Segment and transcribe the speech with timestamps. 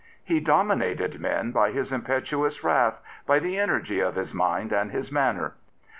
[0.23, 5.11] He dominated men by his impetuous wrath, by the energy of his mind and his
[5.11, 5.53] manner.